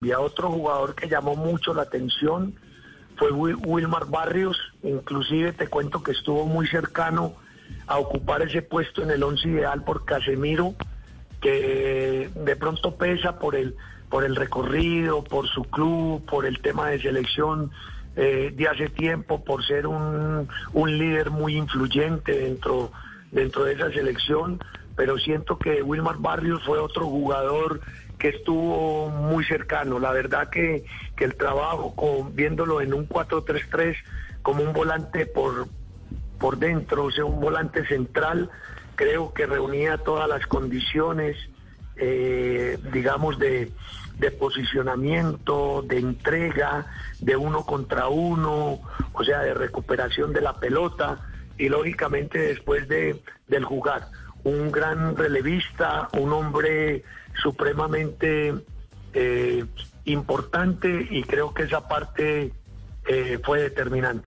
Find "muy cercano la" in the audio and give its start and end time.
29.10-30.10